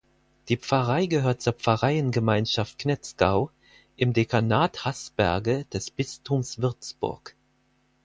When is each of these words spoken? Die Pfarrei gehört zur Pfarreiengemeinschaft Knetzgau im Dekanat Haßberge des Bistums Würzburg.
Die 0.49 0.57
Pfarrei 0.57 1.05
gehört 1.05 1.43
zur 1.43 1.53
Pfarreiengemeinschaft 1.53 2.79
Knetzgau 2.79 3.51
im 3.95 4.13
Dekanat 4.13 4.83
Haßberge 4.83 5.65
des 5.65 5.91
Bistums 5.91 6.59
Würzburg. 6.59 7.35